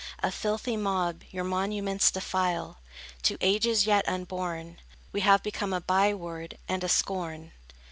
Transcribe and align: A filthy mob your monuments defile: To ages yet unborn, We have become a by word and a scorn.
A 0.23 0.31
filthy 0.31 0.77
mob 0.77 1.21
your 1.29 1.43
monuments 1.43 2.09
defile: 2.09 2.79
To 3.21 3.37
ages 3.39 3.85
yet 3.85 4.03
unborn, 4.09 4.79
We 5.11 5.21
have 5.21 5.43
become 5.43 5.73
a 5.73 5.81
by 5.81 6.11
word 6.15 6.57
and 6.67 6.83
a 6.83 6.89
scorn. 6.89 7.51